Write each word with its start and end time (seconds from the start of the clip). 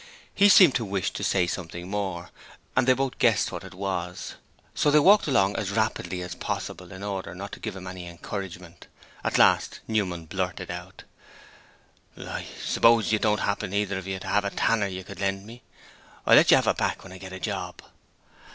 He 0.33 0.49
seemed 0.49 0.73
to 0.77 0.83
wish 0.83 1.11
to 1.11 1.23
say 1.23 1.45
something 1.45 1.87
more, 1.87 2.31
and 2.75 2.87
they 2.87 2.93
both 2.93 3.19
guessed 3.19 3.51
what 3.51 3.63
it 3.63 3.75
was. 3.75 4.33
So 4.73 4.89
they 4.89 4.97
walked 4.97 5.27
along 5.27 5.57
as 5.57 5.69
rapidly 5.69 6.23
as 6.23 6.33
possible 6.33 6.91
in 6.91 7.03
order 7.03 7.35
not 7.35 7.51
to 7.51 7.59
give 7.59 7.75
him 7.75 7.85
any 7.85 8.07
encouragement. 8.07 8.87
At 9.23 9.37
last 9.37 9.79
Newman 9.87 10.25
blurted 10.25 10.71
out: 10.71 11.03
'I 12.17 12.47
suppose 12.65 13.11
you 13.11 13.19
don't 13.19 13.41
happen 13.41 13.75
either 13.75 13.99
of 13.99 14.07
you 14.07 14.17
to 14.19 14.27
have 14.27 14.43
a 14.43 14.49
tanner 14.49 14.87
you 14.87 15.03
could 15.03 15.19
lend 15.19 15.45
me? 15.45 15.61
I'll 16.25 16.35
let 16.35 16.49
you 16.49 16.57
have 16.57 16.65
it 16.65 16.77
back 16.77 17.03
when 17.03 17.13
I 17.13 17.19
get 17.19 17.31
a 17.31 17.39
job.' 17.39 17.83